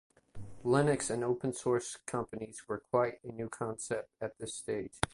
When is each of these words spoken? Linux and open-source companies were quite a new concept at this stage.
Linux 0.65 1.11
and 1.11 1.23
open-source 1.23 1.97
companies 2.07 2.67
were 2.67 2.79
quite 2.89 3.19
a 3.23 3.31
new 3.31 3.49
concept 3.49 4.09
at 4.19 4.35
this 4.39 4.55
stage. 4.55 4.95